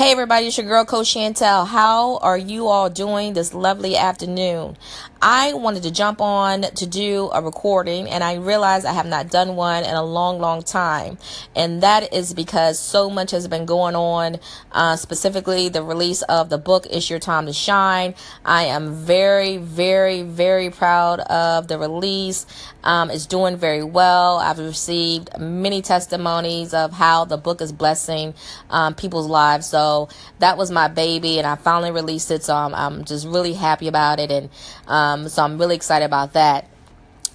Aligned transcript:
Hey 0.00 0.12
everybody, 0.12 0.46
it's 0.46 0.56
your 0.56 0.66
girl 0.66 0.86
Coach 0.86 1.14
Chantel. 1.14 1.66
How 1.66 2.16
are 2.22 2.38
you 2.38 2.68
all 2.68 2.88
doing 2.88 3.34
this 3.34 3.52
lovely 3.52 3.98
afternoon? 3.98 4.78
I 5.22 5.52
wanted 5.52 5.82
to 5.82 5.90
jump 5.90 6.22
on 6.22 6.62
to 6.62 6.86
do 6.86 7.28
a 7.34 7.42
recording 7.42 8.08
and 8.08 8.24
I 8.24 8.36
realized 8.36 8.86
I 8.86 8.94
have 8.94 9.06
not 9.06 9.30
done 9.30 9.54
one 9.54 9.84
in 9.84 9.94
a 9.94 10.02
long, 10.02 10.38
long 10.38 10.62
time. 10.62 11.18
And 11.54 11.82
that 11.82 12.14
is 12.14 12.32
because 12.32 12.78
so 12.78 13.10
much 13.10 13.32
has 13.32 13.46
been 13.46 13.66
going 13.66 13.94
on, 13.94 14.38
uh, 14.72 14.96
specifically 14.96 15.68
the 15.68 15.82
release 15.82 16.22
of 16.22 16.48
the 16.48 16.56
book, 16.56 16.86
It's 16.88 17.10
Your 17.10 17.18
Time 17.18 17.44
to 17.46 17.52
Shine. 17.52 18.14
I 18.46 18.64
am 18.64 18.94
very, 18.94 19.58
very, 19.58 20.22
very 20.22 20.70
proud 20.70 21.20
of 21.20 21.68
the 21.68 21.78
release. 21.78 22.46
Um, 22.82 23.10
it's 23.10 23.26
doing 23.26 23.58
very 23.58 23.84
well. 23.84 24.38
I've 24.38 24.58
received 24.58 25.38
many 25.38 25.82
testimonies 25.82 26.72
of 26.72 26.92
how 26.92 27.26
the 27.26 27.36
book 27.36 27.60
is 27.60 27.72
blessing 27.72 28.32
um, 28.70 28.94
people's 28.94 29.26
lives. 29.26 29.66
So 29.66 30.08
that 30.38 30.56
was 30.56 30.70
my 30.70 30.88
baby 30.88 31.36
and 31.36 31.46
I 31.46 31.56
finally 31.56 31.90
released 31.90 32.30
it. 32.30 32.42
So 32.42 32.54
I'm, 32.54 32.74
I'm 32.74 33.04
just 33.04 33.26
really 33.26 33.52
happy 33.52 33.86
about 33.86 34.18
it. 34.18 34.30
And, 34.30 34.48
um, 34.86 35.09
um, 35.10 35.28
so 35.28 35.42
I'm 35.42 35.58
really 35.58 35.76
excited 35.76 36.04
about 36.04 36.34
that. 36.34 36.66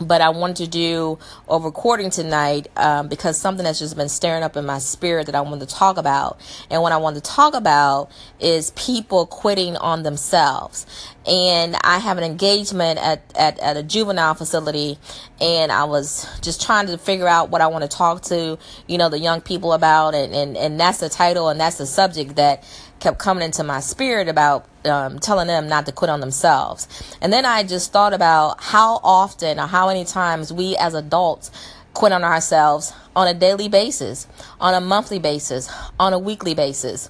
But 0.00 0.20
I 0.20 0.30
wanted 0.30 0.56
to 0.56 0.66
do 0.66 1.20
a 1.48 1.56
recording 1.56 2.10
tonight 2.10 2.66
um, 2.76 3.06
because 3.06 3.38
something 3.38 3.62
that's 3.62 3.78
just 3.78 3.96
been 3.96 4.08
staring 4.08 4.42
up 4.42 4.56
in 4.56 4.66
my 4.66 4.78
spirit 4.80 5.26
that 5.26 5.36
I 5.36 5.40
wanted 5.40 5.68
to 5.68 5.72
talk 5.72 5.98
about. 5.98 6.40
And 6.68 6.82
what 6.82 6.90
I 6.90 6.96
wanted 6.96 7.22
to 7.22 7.30
talk 7.30 7.54
about 7.54 8.10
is 8.40 8.72
people 8.72 9.24
quitting 9.24 9.76
on 9.76 10.02
themselves. 10.02 10.84
And 11.28 11.76
I 11.84 12.00
have 12.00 12.18
an 12.18 12.24
engagement 12.24 12.98
at, 12.98 13.22
at, 13.36 13.60
at 13.60 13.76
a 13.76 13.84
juvenile 13.84 14.34
facility, 14.34 14.98
and 15.40 15.70
I 15.70 15.84
was 15.84 16.26
just 16.40 16.60
trying 16.60 16.88
to 16.88 16.98
figure 16.98 17.28
out 17.28 17.50
what 17.50 17.60
I 17.60 17.68
want 17.68 17.88
to 17.88 17.96
talk 17.96 18.22
to, 18.22 18.58
you 18.88 18.98
know, 18.98 19.08
the 19.08 19.20
young 19.20 19.42
people 19.42 19.72
about. 19.72 20.16
And, 20.16 20.34
and, 20.34 20.56
and 20.56 20.80
that's 20.80 20.98
the 20.98 21.08
title 21.08 21.50
and 21.50 21.60
that's 21.60 21.78
the 21.78 21.86
subject 21.86 22.34
that 22.34 22.64
kept 23.00 23.18
coming 23.18 23.44
into 23.44 23.64
my 23.64 23.80
spirit 23.80 24.28
about 24.28 24.66
um, 24.84 25.18
telling 25.18 25.46
them 25.46 25.68
not 25.68 25.86
to 25.86 25.92
quit 25.92 26.10
on 26.10 26.20
themselves. 26.20 26.88
And 27.20 27.32
then 27.32 27.44
I 27.44 27.62
just 27.62 27.92
thought 27.92 28.14
about 28.14 28.62
how 28.62 29.00
often 29.02 29.58
or 29.58 29.66
how 29.66 29.88
many 29.88 30.04
times 30.04 30.52
we 30.52 30.76
as 30.76 30.94
adults 30.94 31.50
quit 31.92 32.12
on 32.12 32.24
ourselves 32.24 32.92
on 33.16 33.28
a 33.28 33.34
daily 33.34 33.68
basis, 33.68 34.26
on 34.60 34.74
a 34.74 34.80
monthly 34.80 35.18
basis, 35.18 35.70
on 35.98 36.12
a 36.12 36.18
weekly 36.18 36.54
basis. 36.54 37.08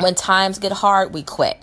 When 0.00 0.14
times 0.14 0.58
get 0.58 0.72
hard, 0.72 1.14
we 1.14 1.22
quit. 1.22 1.58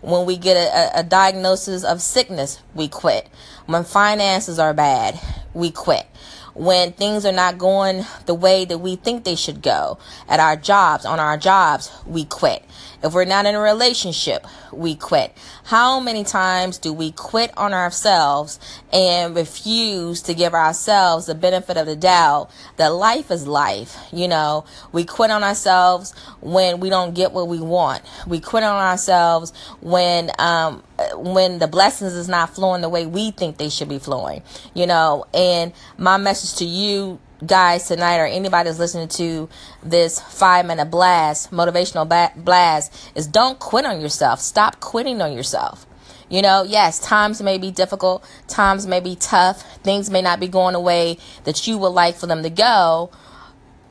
When 0.00 0.26
we 0.26 0.36
get 0.36 0.56
a, 0.56 1.00
a, 1.00 1.02
diagnosis 1.02 1.82
of 1.82 2.02
sickness, 2.02 2.60
we 2.74 2.88
quit. 2.88 3.26
When 3.64 3.84
finances 3.84 4.58
are 4.58 4.74
bad, 4.74 5.18
we 5.54 5.70
quit 5.70 6.06
when 6.54 6.92
things 6.92 7.26
are 7.26 7.32
not 7.32 7.58
going 7.58 8.04
the 8.26 8.34
way 8.34 8.64
that 8.64 8.78
we 8.78 8.96
think 8.96 9.24
they 9.24 9.34
should 9.34 9.60
go 9.60 9.98
at 10.28 10.40
our 10.40 10.56
jobs, 10.56 11.04
on 11.04 11.20
our 11.20 11.36
jobs, 11.36 11.90
we 12.06 12.24
quit. 12.24 12.64
If 13.02 13.12
we're 13.12 13.26
not 13.26 13.44
in 13.44 13.54
a 13.54 13.60
relationship, 13.60 14.46
we 14.72 14.94
quit. 14.94 15.36
How 15.64 16.00
many 16.00 16.24
times 16.24 16.78
do 16.78 16.92
we 16.92 17.12
quit 17.12 17.52
on 17.56 17.74
ourselves 17.74 18.58
and 18.92 19.36
refuse 19.36 20.22
to 20.22 20.32
give 20.32 20.54
ourselves 20.54 21.26
the 21.26 21.34
benefit 21.34 21.76
of 21.76 21.86
the 21.86 21.96
doubt 21.96 22.50
that 22.76 22.88
life 22.88 23.30
is 23.30 23.46
life? 23.46 23.98
You 24.10 24.28
know, 24.28 24.64
we 24.92 25.04
quit 25.04 25.30
on 25.30 25.44
ourselves 25.44 26.12
when 26.40 26.80
we 26.80 26.88
don't 26.88 27.14
get 27.14 27.32
what 27.32 27.48
we 27.48 27.60
want. 27.60 28.02
We 28.26 28.40
quit 28.40 28.62
on 28.62 28.76
ourselves 28.76 29.52
when, 29.80 30.30
um, 30.38 30.82
when 31.14 31.58
the 31.58 31.66
blessings 31.66 32.14
is 32.14 32.28
not 32.28 32.54
flowing 32.54 32.82
the 32.82 32.88
way 32.88 33.06
we 33.06 33.30
think 33.30 33.58
they 33.58 33.68
should 33.68 33.88
be 33.88 33.98
flowing, 33.98 34.42
you 34.74 34.86
know, 34.86 35.26
and 35.34 35.72
my 35.98 36.16
message 36.16 36.58
to 36.58 36.64
you 36.64 37.18
guys 37.44 37.88
tonight 37.88 38.18
or 38.18 38.26
anybody 38.26 38.68
that's 38.68 38.78
listening 38.78 39.08
to 39.08 39.48
this 39.82 40.20
five 40.20 40.66
minute 40.66 40.86
blast, 40.86 41.50
motivational 41.50 42.08
blast, 42.36 43.12
is 43.14 43.26
don't 43.26 43.58
quit 43.58 43.84
on 43.84 44.00
yourself. 44.00 44.40
Stop 44.40 44.80
quitting 44.80 45.20
on 45.20 45.32
yourself. 45.32 45.86
You 46.30 46.42
know, 46.42 46.62
yes, 46.62 47.00
times 47.00 47.42
may 47.42 47.58
be 47.58 47.70
difficult, 47.70 48.24
times 48.48 48.86
may 48.86 49.00
be 49.00 49.14
tough, 49.14 49.62
things 49.82 50.08
may 50.10 50.22
not 50.22 50.40
be 50.40 50.48
going 50.48 50.72
the 50.72 50.80
way 50.80 51.18
that 51.44 51.66
you 51.66 51.76
would 51.78 51.88
like 51.88 52.16
for 52.16 52.26
them 52.26 52.42
to 52.42 52.50
go, 52.50 53.10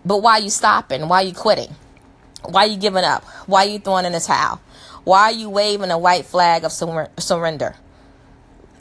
but 0.03 0.21
why 0.21 0.37
you 0.37 0.49
stopping? 0.49 1.07
Why 1.07 1.21
you 1.21 1.33
quitting? 1.33 1.73
Why 2.43 2.65
you 2.65 2.77
giving 2.77 3.03
up? 3.03 3.23
Why 3.45 3.63
you 3.63 3.79
throwing 3.79 4.05
in 4.05 4.11
the 4.11 4.19
towel? 4.19 4.59
Why 5.03 5.23
are 5.23 5.31
you 5.31 5.49
waving 5.49 5.91
a 5.91 5.97
white 5.97 6.25
flag 6.25 6.63
of 6.63 6.71
sur- 6.71 7.09
surrender? 7.17 7.75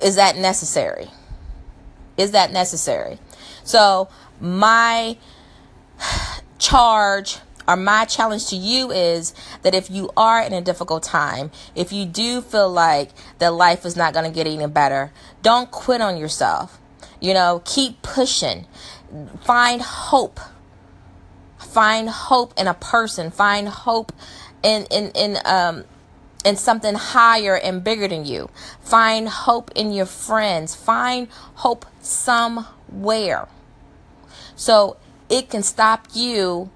Is 0.03 0.17
that 0.17 0.37
necessary? 0.37 1.09
Is 2.17 2.33
that 2.33 2.53
necessary? 2.53 3.19
So, 3.65 4.09
my 4.41 5.17
charge 6.59 7.39
or 7.67 7.77
my 7.77 8.05
challenge 8.05 8.49
to 8.49 8.57
you 8.57 8.91
is 8.91 9.35
that 9.63 9.75
if 9.75 9.91
you 9.91 10.11
are 10.17 10.43
in 10.43 10.53
a 10.53 10.61
difficult 10.61 11.03
time, 11.03 11.51
if 11.75 11.93
you 11.93 12.05
do 12.05 12.41
feel 12.41 12.71
like 12.71 13.11
that 13.39 13.53
life 13.53 13.85
is 13.85 13.97
not 13.97 14.13
going 14.13 14.25
to 14.25 14.35
get 14.35 14.47
any 14.47 14.67
better, 14.67 15.13
don't 15.43 15.71
quit 15.71 16.01
on 16.01 16.17
yourself. 16.17 16.79
You 17.21 17.35
know, 17.35 17.63
keep 17.65 18.03
pushing. 18.03 18.67
Find 19.43 19.81
hope. 19.81 20.41
Find 21.59 22.09
hope 22.09 22.53
in 22.59 22.67
a 22.67 22.75
person. 22.75 23.31
Find 23.31 23.69
hope 23.69 24.13
in 24.63 24.87
in 24.91 25.11
in 25.15 25.39
um 25.45 25.85
in 26.45 26.57
something 26.57 26.95
higher 26.95 27.57
and 27.57 27.85
bigger 27.85 28.09
than 28.09 28.25
you. 28.25 28.51
Find 28.81 29.29
hope 29.29 29.71
in 29.75 29.93
your 29.93 30.07
friends. 30.07 30.75
Find 30.75 31.29
hope 31.57 31.87
somewhere. 32.01 33.49
So 34.57 34.97
it 35.29 35.51
can 35.51 35.63
stop 35.63 36.09
you 36.15 36.71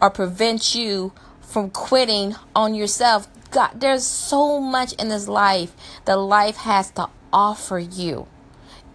or 0.00 0.10
prevent 0.10 0.74
you 0.74 1.12
from 1.40 1.70
quitting 1.70 2.34
on 2.54 2.74
yourself. 2.74 3.28
God, 3.50 3.80
there's 3.80 4.04
so 4.04 4.60
much 4.60 4.92
in 4.94 5.08
this 5.08 5.28
life 5.28 5.72
that 6.04 6.16
life 6.16 6.56
has 6.58 6.90
to 6.92 7.08
offer 7.32 7.78
you 7.78 8.26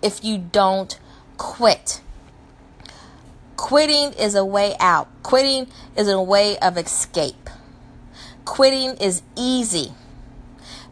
if 0.01 0.23
you 0.23 0.37
don't 0.37 0.99
quit. 1.37 2.01
Quitting 3.57 4.13
is 4.13 4.35
a 4.35 4.43
way 4.43 4.75
out. 4.79 5.07
Quitting 5.23 5.67
is 5.95 6.07
a 6.07 6.21
way 6.21 6.57
of 6.59 6.77
escape. 6.77 7.49
Quitting 8.45 8.97
is 8.97 9.21
easy. 9.37 9.93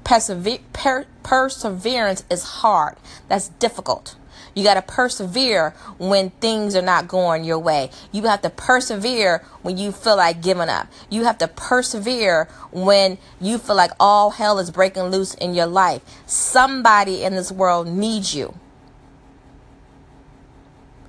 Persever- 0.04 0.60
per- 0.74 1.06
perseverance 1.24 2.24
is 2.30 2.44
hard. 2.44 2.96
That's 3.28 3.50
difficult. 3.50 4.16
You 4.54 4.64
got 4.64 4.74
to 4.74 4.82
persevere 4.82 5.74
when 5.98 6.32
things 6.42 6.76
are 6.76 6.82
not 6.82 7.08
going 7.08 7.46
your 7.46 7.60
way. 7.60 7.90
You 8.12 8.24
have 8.24 8.42
to 8.42 8.50
persevere 8.50 9.44
when 9.62 9.78
you 9.78 9.92
feel 9.94 10.18
like 10.18 10.42
giving 10.42 10.68
up. 10.68 10.88
You 11.10 11.24
have 11.24 11.38
to 11.38 11.48
persevere 11.48 12.50
when 12.72 13.18
you 13.40 13.58
feel 13.58 13.76
like 13.78 13.92
all 14.00 14.32
hell 14.32 14.60
is 14.60 14.70
breaking 14.72 15.04
loose 15.04 15.34
in 15.36 15.54
your 15.54 15.68
life. 15.68 16.02
Somebody 16.26 17.24
in 17.24 17.34
this 17.34 17.52
world 17.52 17.88
needs 17.88 18.36
you. 18.36 18.54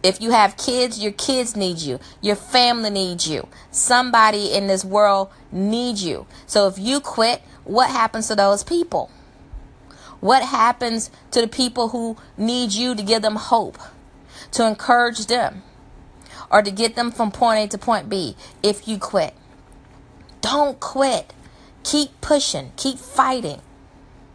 If 0.03 0.21
you 0.21 0.33
have 0.33 0.57
kids, 0.57 0.99
your 0.99 1.13
kids 1.13 1.55
need 1.55 1.79
you. 1.79 2.01
Your 2.21 2.35
family 2.35 2.91
needs 2.91 3.29
you. 3.29 3.47
Somebody 3.71 4.53
in 4.53 4.67
this 4.67 4.85
world 4.85 5.31
needs 5.53 6.05
you. 6.05 6.27
So 6.47 6.67
if 6.67 6.79
you 6.79 7.01
quit, 7.01 7.43
what 7.65 7.91
happens 7.91 8.27
to 8.29 8.35
those 8.35 8.65
people? 8.65 9.11
What 10.21 10.43
happens 10.43 11.11
to 11.31 11.41
the 11.41 11.49
people 11.49 11.89
who 11.89 12.17
need 12.37 12.73
you 12.73 12.95
to 12.95 13.03
give 13.03 13.23
them 13.23 13.37
hope, 13.37 13.79
to 14.53 14.67
encourage 14.67 15.27
them, 15.27 15.63
or 16.51 16.63
to 16.63 16.71
get 16.71 16.95
them 16.95 17.11
from 17.11 17.31
point 17.31 17.65
A 17.65 17.69
to 17.69 17.79
point 17.79 18.09
B 18.09 18.37
if 18.63 18.87
you 18.87 18.99
quit? 18.99 19.35
Don't 20.41 20.79
quit. 20.81 21.33
Keep 21.85 22.21
pushing, 22.21 22.73
keep 22.77 22.99
fighting. 22.99 23.61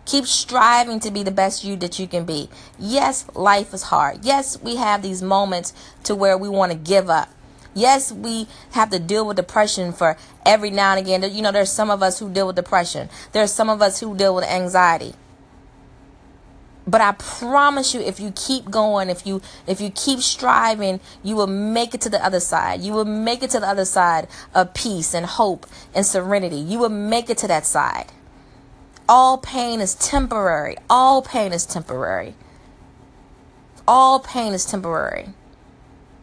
Keep 0.07 0.25
striving 0.25 1.01
to 1.01 1.11
be 1.11 1.21
the 1.21 1.31
best 1.31 1.65
you 1.65 1.75
that 1.75 1.99
you 1.99 2.07
can 2.07 2.23
be. 2.23 2.49
Yes, 2.79 3.25
life 3.35 3.73
is 3.73 3.83
hard. 3.83 4.23
Yes, 4.23 4.57
we 4.61 4.77
have 4.77 5.01
these 5.01 5.21
moments 5.21 5.73
to 6.05 6.15
where 6.15 6.37
we 6.37 6.47
want 6.47 6.71
to 6.71 6.77
give 6.77 7.09
up. 7.09 7.29
Yes, 7.73 8.09
we 8.09 8.47
have 8.71 8.89
to 8.91 8.99
deal 8.99 9.27
with 9.27 9.35
depression 9.35 9.91
for 9.91 10.17
every 10.45 10.69
now 10.69 10.95
and 10.95 11.05
again. 11.05 11.29
You 11.35 11.41
know, 11.41 11.51
there's 11.51 11.71
some 11.71 11.89
of 11.89 12.01
us 12.01 12.19
who 12.19 12.29
deal 12.29 12.47
with 12.47 12.55
depression. 12.55 13.09
There's 13.33 13.51
some 13.51 13.69
of 13.69 13.81
us 13.81 13.99
who 13.99 14.15
deal 14.15 14.33
with 14.33 14.45
anxiety. 14.45 15.13
But 16.87 17.01
I 17.01 17.11
promise 17.11 17.93
you, 17.93 17.99
if 17.99 18.17
you 18.17 18.31
keep 18.33 18.71
going, 18.71 19.09
if 19.09 19.27
you 19.27 19.41
if 19.67 19.81
you 19.81 19.89
keep 19.89 20.21
striving, 20.21 21.01
you 21.21 21.35
will 21.35 21.47
make 21.47 21.93
it 21.93 21.99
to 22.01 22.09
the 22.09 22.25
other 22.25 22.39
side. 22.39 22.79
You 22.79 22.93
will 22.93 23.03
make 23.03 23.43
it 23.43 23.49
to 23.49 23.59
the 23.59 23.67
other 23.67 23.83
side 23.83 24.29
of 24.55 24.73
peace 24.73 25.13
and 25.13 25.25
hope 25.25 25.67
and 25.93 26.05
serenity. 26.05 26.55
You 26.55 26.79
will 26.79 26.87
make 26.87 27.29
it 27.29 27.37
to 27.39 27.47
that 27.49 27.65
side. 27.65 28.13
All 29.09 29.37
pain 29.37 29.79
is 29.79 29.95
temporary. 29.95 30.75
All 30.89 31.21
pain 31.21 31.53
is 31.53 31.65
temporary. 31.65 32.35
All 33.87 34.19
pain 34.19 34.53
is 34.53 34.65
temporary. 34.65 35.29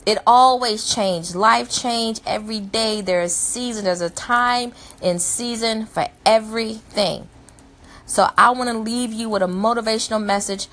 It 0.05 0.19
always 0.27 0.93
changes. 0.95 1.35
Life 1.35 1.71
change 1.71 2.21
every 2.27 2.61
day. 2.61 3.01
There 3.01 3.23
is 3.23 3.35
season. 3.35 3.85
There's 3.85 4.03
a 4.03 4.11
time 4.11 4.73
and 5.03 5.21
season 5.21 5.87
for 5.87 6.09
everything. 6.27 7.29
So 8.05 8.29
I 8.37 8.51
want 8.51 8.69
to 8.69 8.79
leave 8.79 9.15
you 9.15 9.31
with 9.31 9.43
a 9.43 9.47
motivational 9.47 10.23
message. 10.23 10.69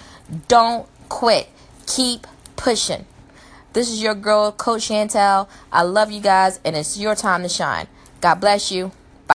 Don't 0.49 0.85
quit. 1.07 1.47
Keep 1.87 2.27
pushing. 2.57 3.05
This 3.71 3.89
is 3.89 4.03
your 4.03 4.15
girl, 4.15 4.51
Coach 4.51 4.89
Chantel. 4.89 5.47
I 5.71 5.83
love 5.83 6.11
you 6.11 6.19
guys, 6.19 6.59
and 6.65 6.75
it's 6.75 6.97
your 6.97 7.15
time 7.15 7.43
to 7.43 7.49
shine. 7.49 7.87
God 8.19 8.35
bless 8.35 8.69
you. 8.69 8.91